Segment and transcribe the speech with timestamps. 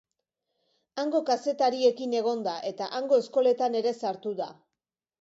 [1.01, 4.53] Hango kazetariekin egon da eta hango eskoletan ere sartu da.